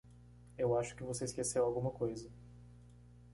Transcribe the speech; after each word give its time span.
Eu 0.57 0.75
acho 0.75 0.95
que 0.95 1.03
você 1.03 1.25
esqueceu 1.25 1.63
alguma 1.63 1.91
coisa. 1.91 2.27